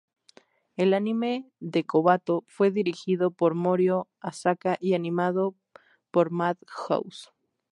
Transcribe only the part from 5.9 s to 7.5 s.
por Madhouse.